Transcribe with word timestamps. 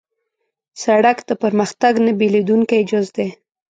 سړک 0.83 1.17
د 1.29 1.31
پرمختګ 1.43 1.93
نه 2.05 2.11
بېلېدونکی 2.19 2.81
جز 2.89 3.07
دی. 3.17 3.27